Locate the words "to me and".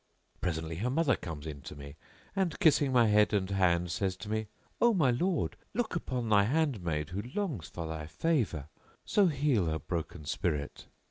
1.61-2.57